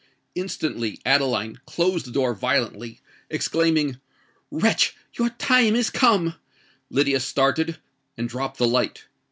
Instantly 0.33 0.99
Adeline 1.05 1.59
closed 1.67 2.07
the 2.07 2.11
door 2.11 2.33
violently—exclaiming, 2.33 3.99
"WRETCH, 4.49 4.95
your 5.13 5.29
time 5.29 5.75
is 5.75 5.91
come!" 5.91 6.33
Lydia 6.89 7.19
started—and 7.19 8.27
dropped 8.27 8.57
the 8.57 8.65
light. 8.67 9.05